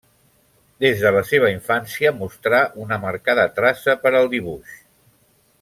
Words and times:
Des 0.85 1.03
de 1.07 1.11
la 1.15 1.21
seva 1.31 1.51
infància 1.57 2.13
mostrà 2.23 2.63
una 2.87 3.01
marcada 3.07 3.47
traça 3.61 3.99
per 4.07 4.17
al 4.21 4.33
dibuix. 4.37 4.77